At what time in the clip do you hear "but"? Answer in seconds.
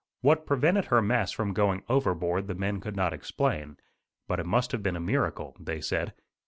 4.27-4.39